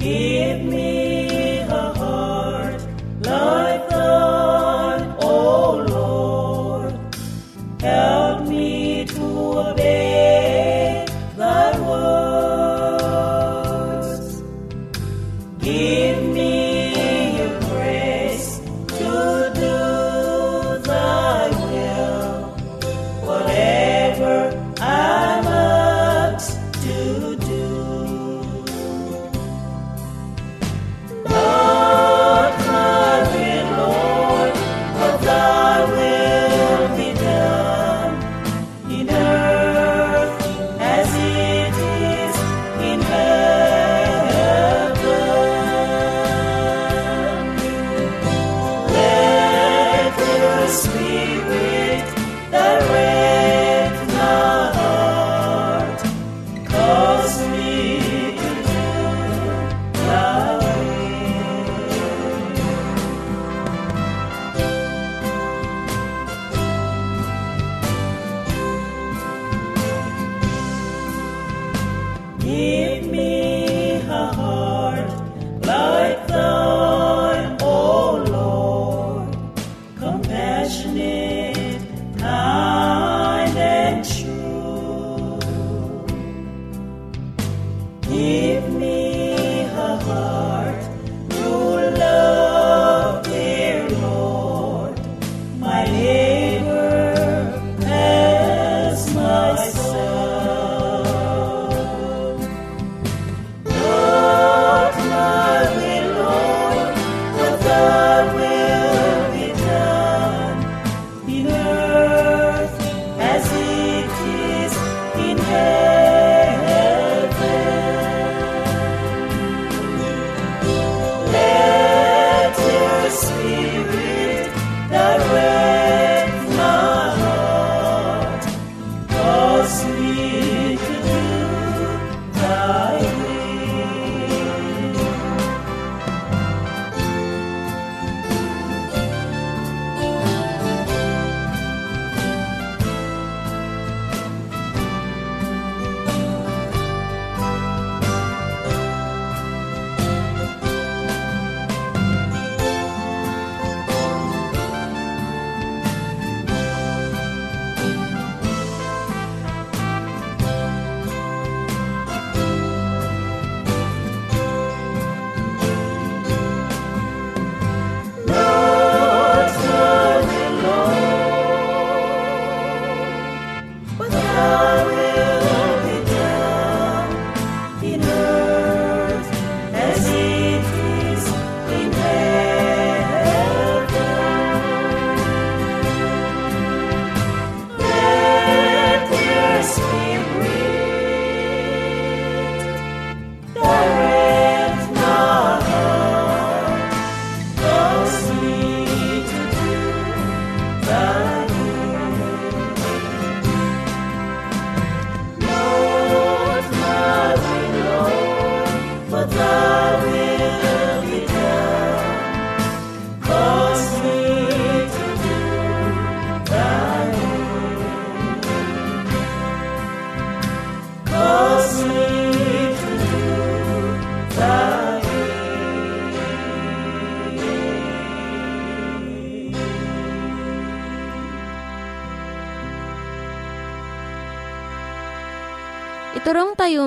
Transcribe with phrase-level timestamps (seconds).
[0.00, 0.89] Give me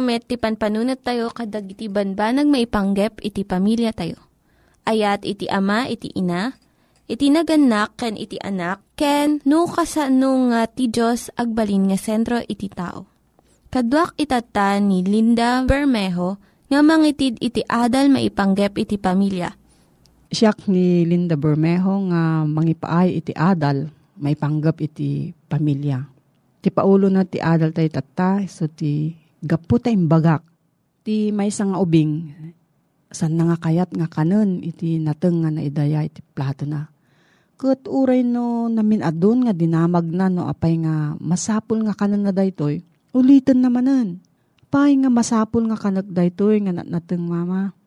[0.04, 4.20] met, ti panpanunat tayo kadag iti banbanag maipanggep iti pamilya tayo.
[4.84, 6.60] Ayat iti ama, iti ina,
[7.08, 12.68] iti naganak, ken iti anak, ken no, kasano nga ti Diyos agbalin nga sentro iti
[12.68, 13.08] tao.
[13.72, 19.56] Kaduak itata ni Linda Bermejo nga mangitid iti adal maipanggep iti pamilya.
[20.30, 23.88] Siyak ni Linda Bermejo nga mangipaay iti adal
[24.20, 26.14] maipanggep iti pamilya
[26.64, 29.12] Ti paulo na ti adal tayo tata, so ti
[29.44, 30.42] gapu tayong bagak.
[31.04, 32.31] Ti may nga ubing,
[33.12, 36.88] san nga kayat nga kanon, iti nateng nga na idaya iti plato na.
[37.60, 42.31] Kat uray no namin adun nga dinamag na no apay nga masapul nga kanon na
[42.31, 42.80] daytoy,
[43.12, 44.24] ulitin namanan.
[44.74, 47.78] Apay nga masapul nga kanak daytoy nga nateng mama.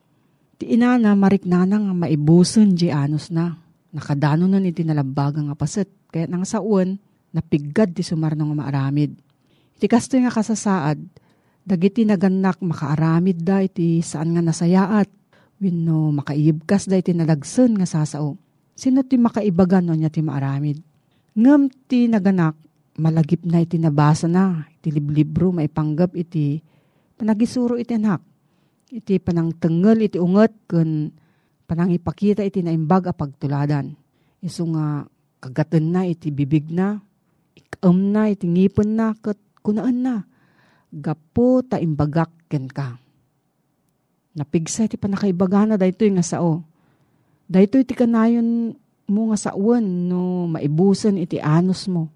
[0.55, 3.59] Ti ina na mariknana nga maibuson di anos na.
[3.91, 5.91] Nakadano nun iti nalabaga nga paset.
[6.15, 6.95] Kaya nang sa uwan,
[7.35, 9.19] napigad ti sumarno nga maaramid.
[9.77, 10.97] Iti kasto nga kasasaad,
[11.67, 15.11] dagiti naganak makaaramid da iti saan nga nasayaat,
[15.59, 18.39] wenno makaibkas da iti nalagsen nga sasao.
[18.79, 20.79] Sino ti makaibagan no niya ti maaramid?
[21.35, 22.55] Ngam ti naganak,
[23.03, 26.63] malagip na iti nabasa na, iti liblibro maipanggap iti
[27.19, 28.23] panagisuro iti anak.
[28.87, 31.11] Iti panang tengel iti unget kun
[31.67, 33.91] panang ipakita iti naimbag a pagtuladan.
[34.39, 35.03] Iso nga
[35.43, 37.01] kagaten na iti bibig na,
[37.59, 39.37] ikam na, iti ngipon na, kat
[39.67, 40.17] kunaan na.
[40.93, 42.97] Gapo ta imbagak ken ka.
[44.37, 46.63] Napigsa iti panakaibaga na dahito nga sao.
[47.49, 52.13] Dahito iti kanayon mo nga sawan no maibusan iti anos mo.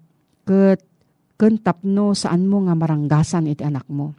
[0.47, 0.79] Kat
[1.35, 4.13] ken tapno saan mo nga maranggasan iti anak mo.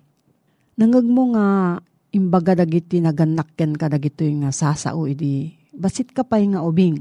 [0.76, 1.78] Nangag mo nga
[2.12, 7.00] imbaga dagiti naganak ken ka dagito nga sasao iti basit ka pa nga ubing.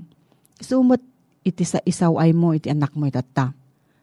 [0.62, 1.02] Sumot
[1.42, 3.61] iti sa isaw ay mo iti anak mo itata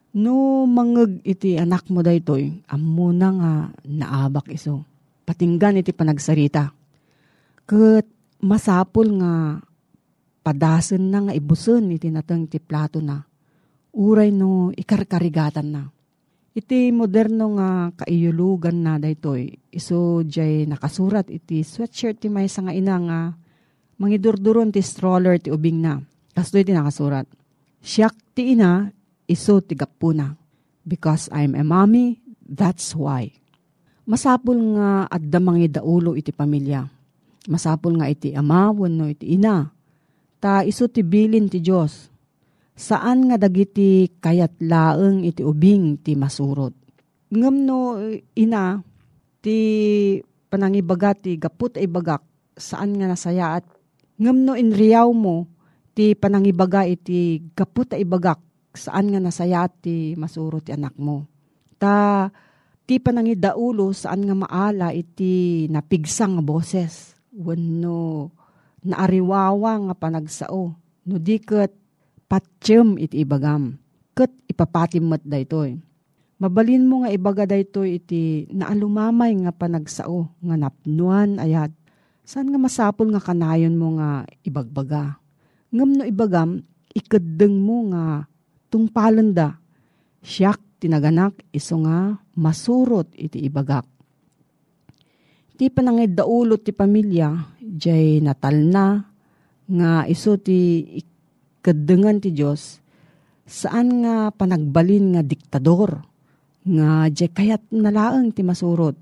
[0.09, 3.51] No mangeg iti anak mo daytoy, ammo na nga
[3.85, 4.81] naabak iso.
[5.21, 6.73] Patinggan iti panagsarita.
[7.69, 8.05] Kat
[8.41, 9.61] masapol nga
[10.41, 13.21] padasen na nga ibusen iti natang iti plato na.
[13.93, 15.85] Uray no ikarkarigatan na.
[16.57, 22.95] Iti moderno nga kaiyulugan na daytoy, iso jay nakasurat iti sweatshirt ti may nga ina
[22.97, 23.19] nga
[24.01, 26.01] mangidurduron ti stroller ti ubing na.
[26.33, 27.29] Kasto iti nakasurat.
[27.85, 28.89] Siyak ti ina,
[29.29, 30.33] iso tigapuna.
[30.81, 33.29] Because I'm a mommy, that's why.
[34.09, 36.89] Masapul nga adda mangi daulo iti pamilya.
[37.45, 39.69] Masapul nga iti ama wenno iti ina.
[40.41, 42.09] Ta iso ti bilin ti Dios.
[42.73, 46.73] Saan nga dagiti kayat laeng iti ubing ti masurot.
[47.29, 48.01] Ngam no
[48.33, 48.81] ina
[49.45, 49.57] ti
[50.49, 52.25] panangibaga ti gaput ay bagak
[52.57, 53.65] saan nga nasaya at
[54.17, 55.45] ngam no inriyaw mo
[55.93, 58.41] ti panangibaga iti gaput ay bagak
[58.73, 61.25] saan nga nasaya ti masuro ti anak mo.
[61.79, 62.27] Ta
[62.85, 67.17] ti panangi daulo saan nga maala iti napigsang nga boses.
[67.33, 68.33] Wano
[68.85, 70.73] naariwawa nga panagsao.
[71.09, 71.73] No di kat
[72.29, 73.77] patsyem iti ibagam.
[74.13, 75.79] Kat ipapatim mat daytoy.
[76.39, 81.73] Mabalin mo nga ibaga daytoy iti naalumamay nga panagsao nga napnuan ayat.
[82.23, 85.17] Saan nga masapol nga kanayon mo nga ibagbaga.
[85.73, 86.61] Ngam no ibagam,
[86.93, 88.29] ikadeng mo nga
[88.69, 89.57] tungpalan da.
[90.21, 93.83] Siyak tinaganak iso nga masurot iti ibagak.
[95.59, 99.03] Ti panangid daulot ti pamilya, jay natal na,
[99.67, 102.79] nga iso ti ikadengan ti Diyos,
[103.43, 105.99] saan nga panagbalin nga diktador,
[106.63, 108.95] nga jay kayat nalaang ti masurot.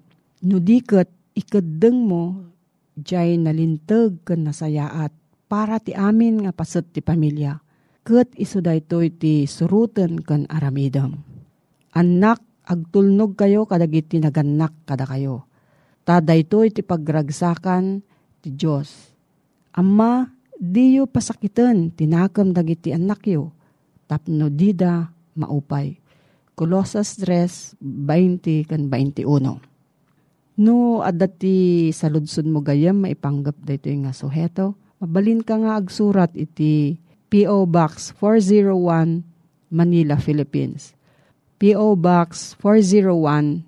[0.50, 2.42] No diket ikadeng mo,
[2.98, 5.14] jay nalintag kan nasayaat,
[5.46, 7.67] para ti amin nga paset ti pamilya
[8.08, 11.20] ket iso daytoy ti suruten ken aramidam.
[11.92, 15.44] Anak, agtulnog kayo kadagiti naganak kada kayo.
[16.08, 18.00] Ta daytoy ti pagragsakan
[18.40, 19.12] ti Dios.
[19.76, 20.24] Amma,
[20.56, 23.52] diyo pasakiten tinakam dagiti anak yo.
[24.08, 26.00] Tapno dida maupay.
[26.56, 29.60] Kolosas 3, 20 kan 21.
[30.64, 34.80] No, adati sa ludsud mo gayam maipanggap dayto nga suheto.
[35.04, 37.68] Mabalin ka nga agsurat iti P.O.
[37.68, 39.28] Box 401,
[39.68, 40.96] Manila, Philippines.
[41.60, 42.00] P.O.
[42.00, 43.68] Box 401,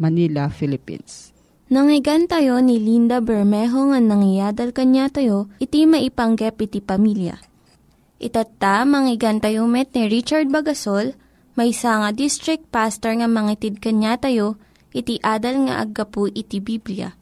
[0.00, 1.36] Manila, Philippines.
[1.68, 7.36] Nangyigan tayo ni Linda Bermejo nga nangyadal kanya tayo, iti maipanggep iti pamilya.
[8.16, 11.12] Itatta, manggigan met ni Richard Bagasol,
[11.60, 14.56] may nga district pastor nga mangitid kanya tayo,
[14.96, 17.12] iti adal nga aggapu iti Biblia.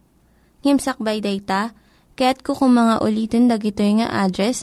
[0.63, 1.75] Ngimsakbay day ta,
[2.15, 4.63] kaya't kukumanga ulitin dagito nga address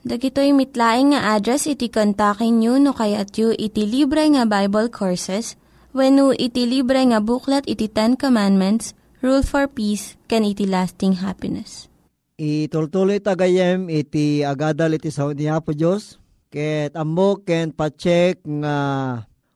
[0.00, 5.60] Dagitoy mitlaing nga address iti kontakin nyo no kayat yu iti libre nga Bible Courses
[5.92, 11.20] when no iti libre nga buklat iti Ten Commandments, Rule for Peace, can iti lasting
[11.20, 11.92] happiness.
[12.40, 16.16] Itultuloy tagayem iti agadal iti sao niya po Diyos.
[16.48, 18.76] Ket ammo ken pacheck nga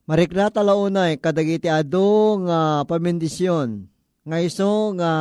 [0.05, 3.89] marikna talaunay kadagiti ado nga pamendisyon.
[4.29, 5.13] Nga iso nga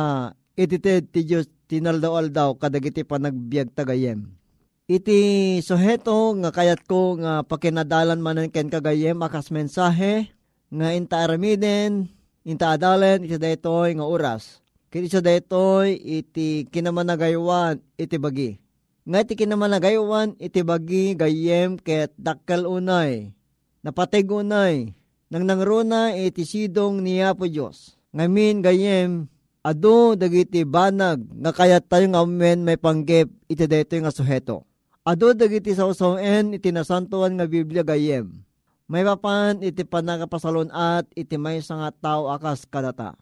[0.52, 4.43] itited ti Diyos tinaldaw-aldaw kadagiti panagbiag tagayem.
[4.84, 10.28] Iti suheto nga kayat ko nga pakinadalan manen ken kagayem akas mensahe
[10.68, 12.12] nga inta aramiden,
[12.44, 14.60] inta adalen iti daytoy nga oras.
[14.92, 18.60] Kiti sa daytoy iti kinamanagaywan iti bagi.
[19.08, 23.32] Nga iti kinamanagaywan iti bagi gayem ket dakkel unay.
[23.80, 24.92] Napatig unay.
[25.32, 27.96] Nang nangruna iti sidong niya po Diyos.
[28.12, 29.32] Ngamin gayem
[29.64, 34.73] ado dagiti banag nga kayat tayo nga men may panggep iti daytoy nga suheto.
[35.04, 38.40] Ado dagiti sausawen iti nasantuan nga Biblia gayem.
[38.88, 43.12] May papan iti panagapasalon at iti may nga tao akas kadata.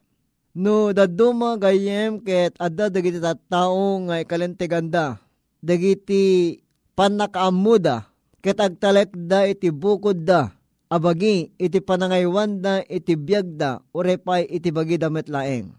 [0.54, 5.18] No daduma gayem ket adda dagiti tattao nga ikalenteganda.
[5.58, 6.62] Dagiti
[6.94, 8.06] panakaamuda
[8.38, 10.54] ket agtalek da iti bukod da.
[10.86, 15.74] Abagi iti panangaywan da iti biyag da urepay iti bagi damit laeng.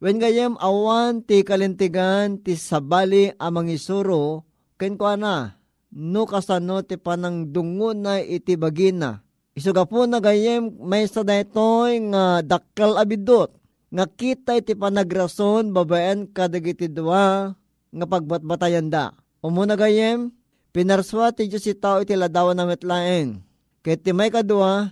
[0.00, 5.58] When gayem awan ti kalentigan ti sabali amang isuro ken ko na,
[5.94, 9.22] no kasano ti panang dungo na iti bagina.
[9.54, 13.54] Isuga po na gayem may sa daytoy nga dakkel abidot.
[13.94, 17.54] Nga kita iti panagrason babaen kadagiti dua
[17.94, 19.14] nga pagbatbatayan da.
[19.38, 20.34] Umuna gayem,
[20.74, 23.38] pinarswa ti Diyos itaw iti ladawan na metlaeng.
[23.86, 24.90] Ket ti may kadua,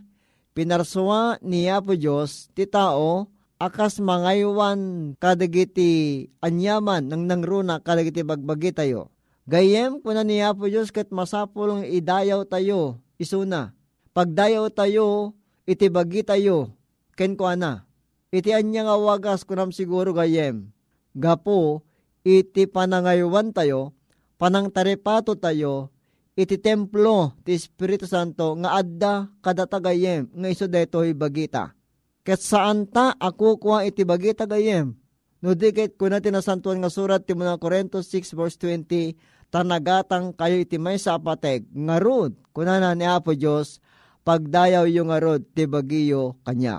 [0.54, 3.26] pinarswa niya po Diyos ti tao
[3.58, 9.11] akas mangaywan kadagiti anyaman ng nangruna kadagiti bagbagi tayo
[9.42, 13.74] Gayem kuna niya po Diyos kat masapulong idayaw tayo, isuna.
[14.14, 15.34] Pagdayaw tayo,
[15.66, 16.70] itibagi tayo,
[17.18, 17.82] ken ko ana.
[18.30, 20.70] Iti anya nga wagas kunam siguro gayem.
[21.12, 21.82] Gapo,
[22.22, 23.90] iti panangaywan tayo,
[24.38, 25.90] panang tarepato tayo,
[26.38, 31.74] iti templo ti Espiritu Santo nga adda kadata gayem nga iso detoy bagita.
[32.22, 34.94] Ket saan ta ako kuha iti bagita gayem.
[35.42, 40.62] No dikit ko na tinasantuan nga surat ti mga Korinto 6 verse 20, tanagatang kayo
[40.62, 43.82] iti may sa apateg, nga rod, kunana ni Apo Diyos,
[44.22, 46.78] pagdayaw yung nga rod, ti bagiyo kanya.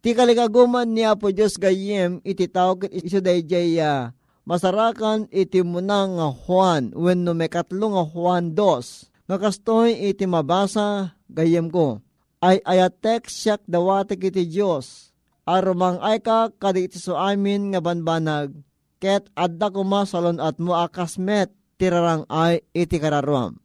[0.00, 4.08] Ti kalikaguman ni Apo Diyos gayem, iti tawag iso dayjay uh,
[4.48, 10.24] masarakan iti munang nga Juan, when no may katlo nga Juan dos, nga kastoy iti
[10.24, 12.00] mabasa gayem ko,
[12.40, 15.11] ay ayatek siyak dawatek iti Diyos,
[15.48, 18.54] arumang ay ka kaditi so amin nga banbanag,
[19.02, 23.58] ket adda kuma salon at mo akasmet tirarang ay iti kararuam.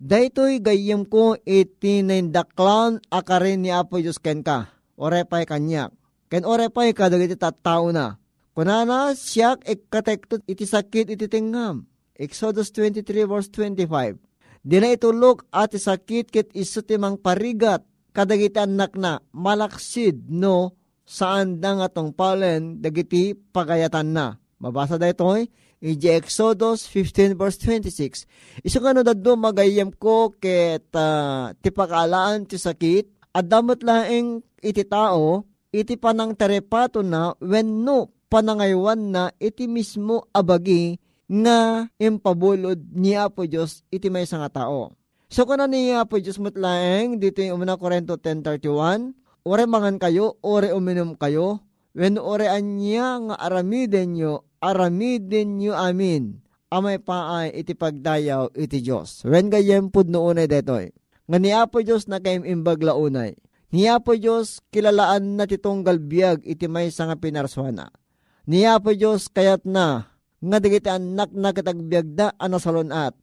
[0.00, 5.92] Daytoy gayem ko iti nindaklan akarin ni Apo Diyos ken ka, orepay kanyak.
[6.32, 8.16] Ken orepay kadagiti tattao na.
[8.56, 11.84] Kunana siyak ikatektot iti sakit iti tingham.
[12.16, 14.18] Exodus 23 verse 25.
[14.60, 17.80] Di na itulok at sakit kit iso timang parigat
[18.12, 20.79] kadagiti anak na malaksid no
[21.10, 24.38] saan da nga tong palen dagiti pagayatan na.
[24.62, 25.50] Mabasa da ito eh.
[25.82, 28.28] Iji Exodus 15 verse 26.
[28.62, 34.44] Iso nga no daddo magayam ko ket uh, ti pakalaan ti sakit at damot laeng
[34.60, 42.78] iti tao iti panang terepato na when no panangaywan na iti mismo abagi nga impabulod
[42.92, 44.92] ni Apo Diyos iti may nga tao.
[45.32, 50.72] So kuna ni Apo Diyos mutlaeng dito yung umuna Korento 10.31 Ore mangan kayo, ore
[50.76, 51.64] uminom kayo,
[51.96, 59.24] when ore anya nga aramiden nyo aramidin nyo amin, amay paay iti pagdayaw iti Diyos.
[59.24, 60.92] When gayem pud noonay detoy.
[61.26, 63.38] Nga ni Apo Diyos na kayem imbag launay.
[63.70, 67.94] Ni Apo Diyos kilalaan na titong galbiag iti may nga pinarswana.
[68.50, 70.10] Ni Apo Diyos kayat na
[70.42, 73.14] nga digiti anak na katagbiagda anasalon at.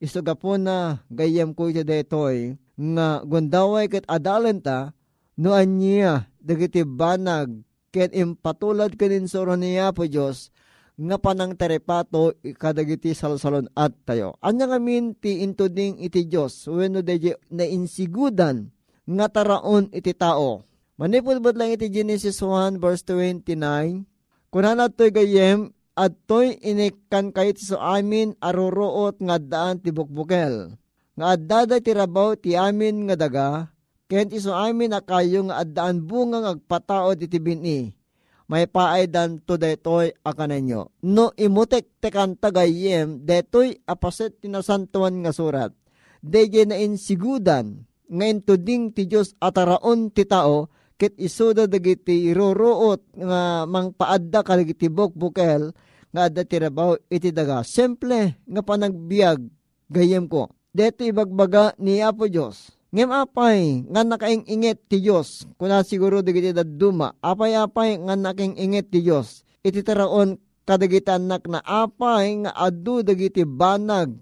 [0.00, 4.96] Isuga po na gayem ko iti detoy nga gundaway kat adalenta
[5.40, 10.52] no anya dagiti banag ken impatulad kanin soro niya po Diyos
[11.00, 14.36] nga panang terepato kadagiti salsalon at tayo.
[14.44, 18.68] Anya nga min ti intuding iti Diyos wenno deje na insigudan
[19.08, 20.60] nga taraon iti tao.
[21.00, 23.56] Manipod lang iti Genesis 1 verse 29
[24.52, 30.76] Kunana to'y gayem at to'y inikan kayit so amin aruruot nga daan ti bukbukel.
[31.16, 33.48] Nga addada ti rabaw ti amin nga daga,
[34.10, 37.94] ken iso amin akayo nga addaan bunga nga agpataod iti bini.
[38.50, 40.90] May paaydan to detoy akanenyo.
[41.06, 45.70] No imutek tekan tagayem, detoy apaset tinasantuan nga surat.
[46.18, 50.66] Deje na insigudan, ngayon to ding ti Diyos ataraon ti tao,
[50.98, 55.70] ket isuda dagiti iruruot nga mang paadda kalagiti bukbukel,
[56.10, 57.62] nga adda ti rabaw iti daga.
[57.62, 59.46] Simple nga panagbiag
[59.86, 60.50] gayem ko.
[60.74, 62.79] Deto ibagbaga ni Apo Diyos.
[62.90, 65.46] Ngem apay nga nakaing inget ti Diyos.
[65.54, 67.14] Kuna siguro digiti daduma.
[67.22, 69.46] Apay apay nga nakaing inget ti Diyos.
[69.62, 74.14] Iti taraon kadagiti anak na apay nga adu dagiti banag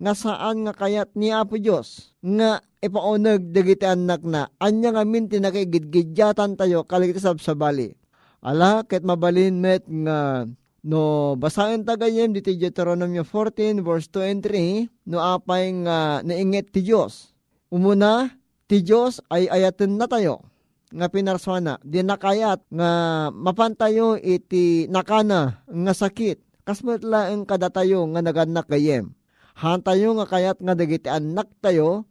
[0.00, 5.28] nga saan nga kayat ni Apo Diyos nga ipaunag dagiti anak na anya nga min
[5.28, 7.92] tinakigidgidyatan tayo kaligiti sabsabali.
[8.40, 10.48] Ala, ket mabalin met nga
[10.80, 16.72] No, basahin ta gayem dito Deuteronomy 14 verse 2 and 3, no apay nga nainget
[16.72, 17.29] ti Dios.
[17.70, 18.34] Umuna,
[18.66, 20.42] ti Dios ay ayaten na tayo
[20.90, 21.78] nga pinarswana.
[21.86, 22.90] Di nakayat nga
[23.30, 26.66] mapantayo iti nakana nga sakit.
[26.66, 29.14] Kasmet laeng kada tayo nga naganak gayem.
[29.62, 32.10] Han tayo nga kayat nga dagiti anak tayo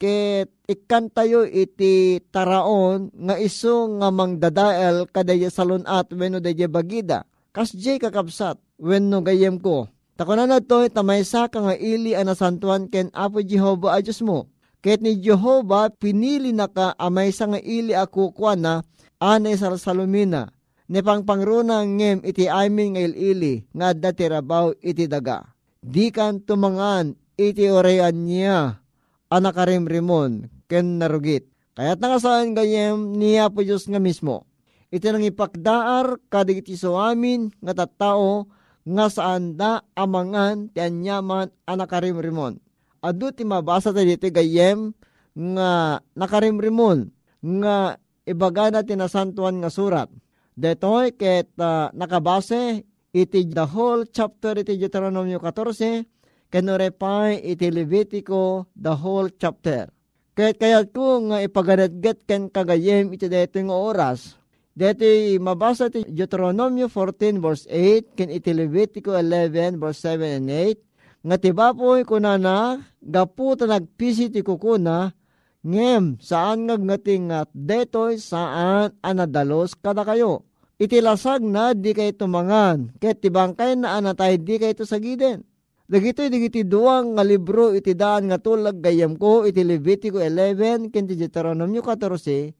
[0.00, 7.28] ket ikan tayo iti taraon nga iso nga mangdadael kadaya salon at wenno daya bagida
[7.50, 9.90] kas jay kakabsat, when no gayem ko.
[10.14, 14.46] Takunan na to, tamaysa ka nga ili anasantuan ken Apo Jehova a Diyos mo.
[14.80, 18.74] Ket ni Jehova pinili na ka amay sa nga ili ako kwa na
[19.20, 20.48] anay sa salumina.
[20.90, 25.44] Ni pangpangruna ngem iti amin nga ilili nga dati rabaw iti daga.
[25.84, 28.80] Di kan tumangan iti orayan niya
[29.28, 31.46] anakarimrimon ken narugit.
[31.78, 34.50] Kaya't nangasaan gayem niya po Diyos nga mismo
[34.90, 38.50] iti nang ipakdaar kadigiti so amin nga tattao
[38.82, 42.58] nga saan da amangan ti anyaman anakarimrimon.
[43.00, 44.92] Adu ti mabasa tayo dito gayem
[45.32, 47.08] nga nakarimrimon
[47.40, 47.96] nga
[48.28, 50.08] ibagana tinasantuan nga surat.
[50.52, 52.84] Detoy ket uh, nakabase
[53.16, 59.88] iti the whole chapter iti Deuteronomy 14 kenurepay iti Levitico the whole chapter.
[60.36, 64.40] Ket kayat ko nga ipaganadget ken kagayem iti deto nga oras
[64.80, 70.78] Deti mabasa ti Deuteronomio 14 verse 8, ken iti Levitico 11 verse 7 and 8,
[71.20, 75.12] nga tibapoy kunana, gaputa nagpisi ti kukuna,
[75.60, 80.48] ngem saan nga ngating at detoy saan anadalos kada kayo.
[80.80, 85.44] Itilasag na di kayo tumangan, ket tibangkay na anatay di kayo to sagiden.
[85.90, 91.10] Dagitoy digiti duwang nga libro iti daan nga tulag gayam ko iti Levitico 11 ken
[91.10, 92.54] ti Deuteronomio 14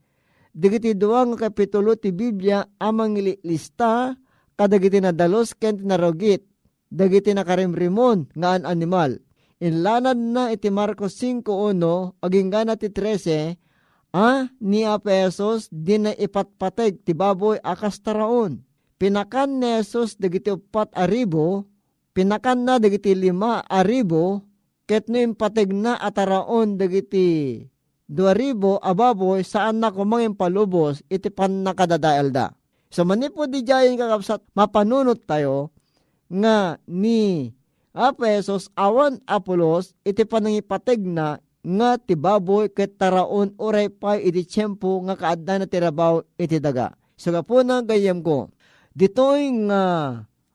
[0.50, 4.18] Digiti duwang kapitulo ti Biblia amang lista
[4.58, 6.42] kadagiti na dalos ken narogit
[6.90, 9.16] dagiti nakarimrimon nga an animal.
[9.62, 11.78] Inlanad na iti Marcos 5.1
[12.20, 13.56] aging gana ti 13
[14.10, 18.58] Ah, ni Apesos di na ipatpateg ti baboy akas taraon.
[18.98, 21.70] Pinakan ni Jesus dagiti upat aribo,
[22.10, 24.42] pinakan na dagiti lima aribo,
[24.90, 27.62] ket no impateg na ataraon dagiti
[28.10, 32.50] duaribo ababoy saan na kumangin palubos iti pan nakadadael da.
[32.90, 35.70] So manipo di jayin kakapsat mapanunot tayo
[36.30, 37.50] nga ni
[37.90, 45.02] Apesos awan Apolos iti panangipatig na nga ti baboy ket taraon oray pa iti tiyempo
[45.04, 46.94] nga kaadda na tirabaw iti daga.
[47.18, 48.48] So po na gayam ko,
[48.96, 49.82] ditoy nga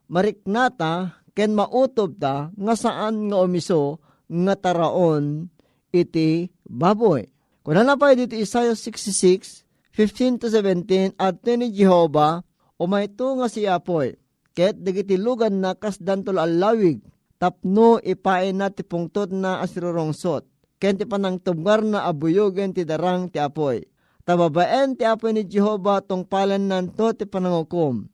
[0.10, 5.52] mariknata ken mautob ta nga saan nga umiso nga taraon
[5.92, 7.28] iti baboy.
[7.66, 12.46] Kung na pa dito Isaiah 66, 15 to 17, at ni Jehova,
[12.78, 14.14] umayto nga si Apoy,
[14.56, 17.04] ket dagiti lugan na kasdantol alawig,
[17.38, 20.48] tapno ipain na ti pungtot na asirorongsot,
[20.80, 23.84] ken ti panang tubgar na abuyogen ti darang ti Apoy.
[24.26, 28.08] Tababaen ti Apoy ni Jehova tong palan nanto ti panangukom,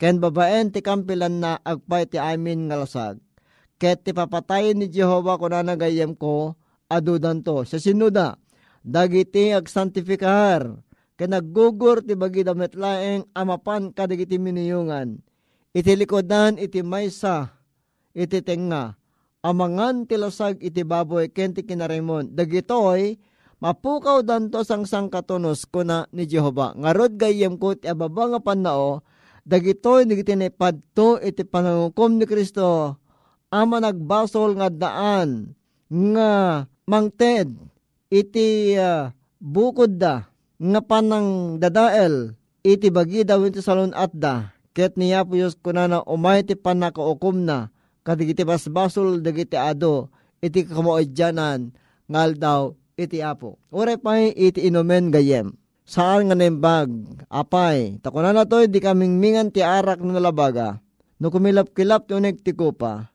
[0.00, 3.20] ken babaen ti kampilan na agpay ti amin nga lasag.
[3.76, 6.56] Ket ti papatayin ni Jehova kunanagayem ko,
[6.88, 8.40] adudan to, sa sinuda,
[8.82, 10.82] dagiti agsantifikar,
[11.20, 15.22] kanaggugur ti bagi damit laeng amapan kadagiti miniyungan.
[15.72, 17.48] Iti likodan iti maysa,
[18.12, 18.92] iti tenga,
[19.40, 22.28] amangan ti lasag iti baboy ken ti kinarimon.
[22.36, 23.16] Dagitoy,
[23.56, 26.76] mapukaw danto sang sang katunos kuna ni Jehova.
[26.76, 29.00] Ngarod gayem ko ti ababa nga panao,
[29.48, 33.00] dagitoy nigiti padto iti panangukom ni Kristo,
[33.48, 35.56] ama nagbasol nga daan,
[35.88, 36.30] nga
[36.84, 37.48] mangted,
[38.12, 39.08] iti uh,
[39.40, 40.28] bukod da
[40.60, 46.00] nga panang dadael iti bagi daw iti salon at da Ket niya po Diyos kunana
[46.08, 47.68] umay ti panakaukom na,
[48.08, 50.08] kadigiti basbasol dagiti ado,
[50.40, 51.76] iti kamoedyanan,
[52.08, 52.62] ngal daw
[52.96, 53.60] iti apo.
[53.68, 55.52] Ure pa iti inumen gayem.
[55.84, 56.88] Saan nga nembag,
[57.28, 60.80] apay, takunan na to, di kaming mingan ti arak na nalabaga,
[61.20, 63.12] no kumilap-kilap ti unig ti kupa,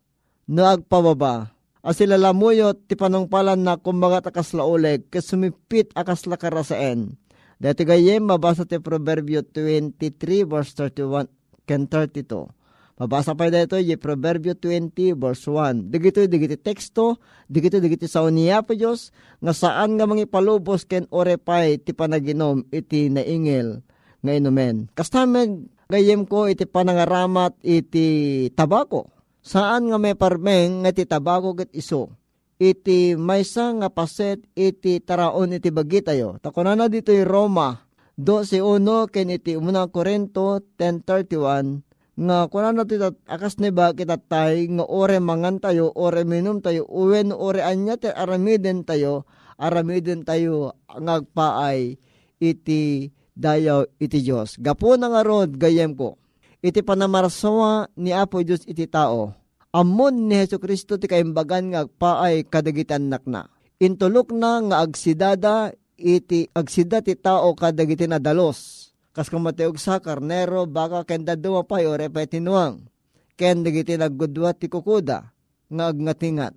[0.51, 7.17] no agpababa, asila lamuyot ti panungpalan na kumbaga takas lauleg, kasumipit akas lakarasaen.
[7.57, 11.36] Dati gayem, mabasa ti Proverbio 23 verse 31
[11.67, 12.57] ken 32.
[12.97, 15.93] Mabasa pa dito yung Proverbio 20 verse 1.
[15.93, 21.05] Digito digiti teksto, digito digiti sa uniya po Diyos, nga saan nga mga palubos ken
[21.13, 23.85] orepay ti panaginom iti naingil
[24.25, 24.89] nga inumen.
[24.97, 29.13] Kastamen gayem ko iti panangaramat iti tabako.
[29.45, 32.17] Saan nga may parmeng nga iti tabako ket iso.
[32.57, 36.41] Iti maysa nga paset iti taraon iti bagitayo.
[36.41, 37.86] Takunana dito yung Roma
[38.17, 41.85] 12.1 ken iti umunang Korento 10.31
[42.17, 46.57] nga kunan natin tat akas ni ba kita tay nga ore mangan tayo ore minum
[46.57, 49.29] tayo uwen ore anya te aramiden tayo
[49.61, 52.01] aramiden tayo ngagpaay
[52.41, 56.17] iti dayaw iti Dios gapo na nga rod gayem ko
[56.65, 59.37] iti panamarsawa ni Apo Dios iti tao.
[59.69, 63.45] Amon ni Hesus Kristo ti kaimbagan nga agpaay kadagitan nakna
[63.77, 70.69] intulok na nga agsidada iti agsida ti tao kadagiti na dalos kas kamateog sa karnero
[70.69, 72.85] baka kenda duwa pa ore pa tinuang
[73.33, 75.33] ken dagiti naggudwa ti kukuda
[75.67, 76.53] nga agnatingat.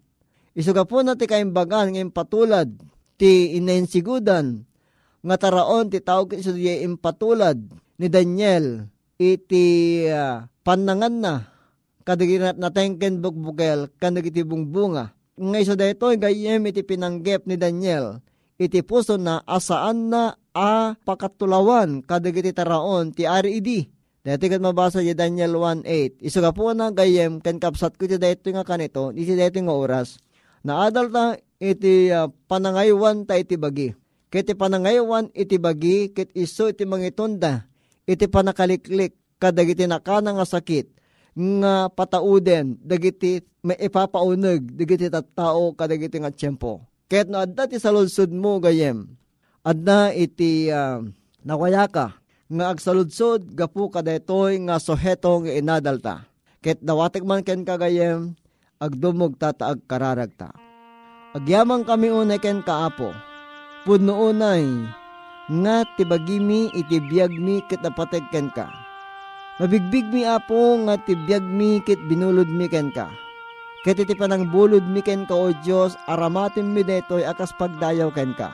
[0.55, 2.69] Isu ka po na ti kaimbagan ng impatulad
[3.17, 4.65] ti inensigudan
[5.25, 7.57] nga taraon ti tao isu di impatulad
[8.01, 8.89] ni Daniel
[9.21, 11.35] iti uh, panangan na
[12.05, 15.13] kadagiti natengken bukbukel kadagiti bungbunga.
[15.41, 18.21] Nga iso dayto gayem iti pinanggep ni Daniel
[18.61, 23.89] iti puso na asaan na a pakatulawan kadagiti taraon ti ari idi.
[24.21, 26.21] Dati kat mabasa di Daniel 1.8.
[26.21, 29.73] Iso ka po na gayem ken kapsat ko ti dayto nga kanito, iti dayto nga
[29.73, 30.21] oras.
[30.61, 33.97] Naadal ta iti uh, panangaywan ta iti bagi.
[34.29, 37.65] Ket iti panangaywan iti bagi ket iso iti mangitunda.
[38.05, 41.01] Iti panakaliklik kadagiti nakana nga sakit
[41.33, 46.90] nga patauden dagiti may ipapauneg dagiti tattao kadagiti nga tiyempo.
[47.11, 49.19] Ket no adda ti saludsod mo gayem
[49.67, 51.03] adna iti uh,
[51.43, 52.15] nawaya ka
[52.47, 56.15] nga agsaludsod gapu kadetoy nga soheto nga inadalta.
[56.63, 58.39] Ket dawatek man ken kagayem
[58.79, 60.55] agdumog tata agkararagta.
[61.35, 63.11] Agyamang kami unay ken kaapo.
[63.83, 64.67] Pudno unay
[65.51, 68.71] nga tibagimi iti biyagmi ket napateg ken ka.
[69.59, 73.11] Mabigbig mi apo nga tibiyag mi ket binulod mi ken ka.
[73.81, 78.37] Ket iti panang bulod mi ken ka o Dios aramatim mi detoy akas pagdayaw ken
[78.37, 78.53] ka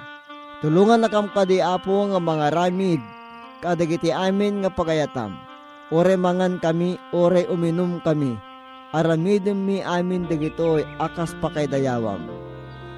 [0.64, 2.96] Tulungan na kam kadi apo nga mga ramid,
[3.60, 5.36] kadagiti amin nga pagayatam.
[5.92, 8.40] Ore mangan kami, ore uminom kami.
[8.96, 12.24] Aramidem mi amin dagitoy akas pakaydayawam.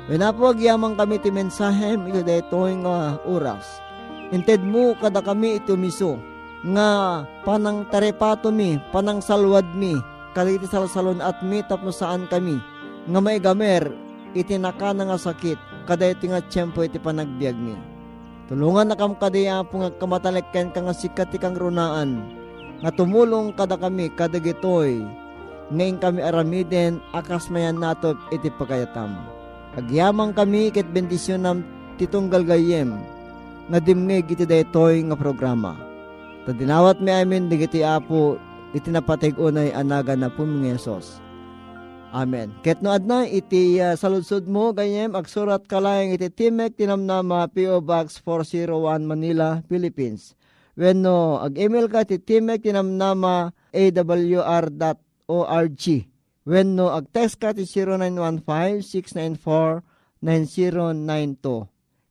[0.06, 3.82] Wenapwag yamang kami ti mensahem ito daytoy nga oras.
[4.30, 6.14] Inted mo kada kami ito miso
[6.62, 9.98] nga panang tarepato mi, panang salwad mi,
[10.38, 12.62] kadagiti salsalon at mi tapno saan kami.
[13.10, 13.90] Nga may gamer,
[14.38, 15.58] itinaka na nga sakit,
[15.90, 17.74] kada iti nga tiyempo iti panagbiag mi.
[18.46, 22.22] Tulungan na kam kadaya po nga kamatalekken ka nga sikat kang runaan,
[22.86, 25.02] nga tumulong kada kami kada gitoy,
[25.74, 29.18] ngayon kami aramiden akas mayan nato iti pagayatam.
[29.74, 31.66] Agyamang kami ket bendisyon nam
[31.98, 32.94] titunggal gayem,
[33.68, 35.76] nga dimngeg iti daytoy nga programa.
[36.48, 38.40] Tadinawat mi amin digiti apo
[38.76, 41.20] iti napateg unay anaga na pumingesos.
[42.08, 42.56] Amen.
[42.64, 48.16] Ket no adna iti uh, saludsod mo gayem agsurat kalayang iti Timek Tinamnama PO Box
[48.24, 50.32] 401 Manila, Philippines.
[50.72, 54.64] When no ag-email ka iti Timek Tinamnama awr.org.
[56.48, 57.68] When no ag-text ka iti
[60.24, 61.44] 0915-694-9092.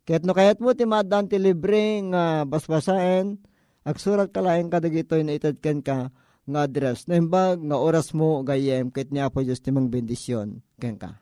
[0.06, 3.42] Ket no kayat mo ti madan ti libre nga basbasaen
[3.82, 6.14] agsurat kalayang kadagitoy na itadken ka
[6.48, 7.06] nga address.
[7.12, 10.64] Naimbag nga oras mo gayem ket niya po Diyos timang bendisyon.
[10.80, 11.20] Ken ka.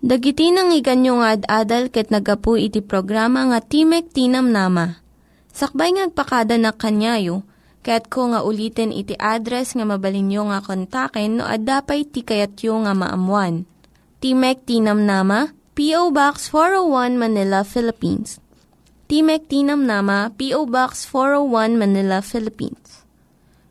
[0.00, 4.96] Dagiti nang iganyo nga ad-adal ket nagapu iti programa nga Timek Tinam Nama.
[5.52, 7.44] Sakbay ngagpakada na kanyayo,
[7.84, 13.68] ket ko nga ulitin iti address nga mabalinyo nga kontaken no ad-dapay tikayatyo nga maamuan.
[14.24, 16.12] Timek Tinam Nama, P.O.
[16.16, 18.40] Box 401 Manila, Philippines.
[19.04, 20.64] Timek Tinam Nama, P.O.
[20.64, 22.99] Box 401 Manila, Philippines